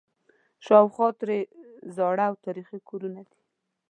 شاوخوا 0.65 1.07
ترې 1.19 1.39
زاړه 1.95 2.23
او 2.29 2.35
تاریخي 2.45 2.79
کورونه 2.89 3.21
دي. 3.29 3.37